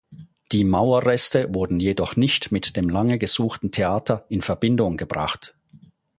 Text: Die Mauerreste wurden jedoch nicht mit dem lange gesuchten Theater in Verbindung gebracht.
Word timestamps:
Die 0.51 0.63
Mauerreste 0.63 1.45
wurden 1.53 1.79
jedoch 1.79 2.15
nicht 2.15 2.51
mit 2.51 2.75
dem 2.75 2.89
lange 2.89 3.19
gesuchten 3.19 3.71
Theater 3.71 4.25
in 4.29 4.41
Verbindung 4.41 4.97
gebracht. 4.97 5.53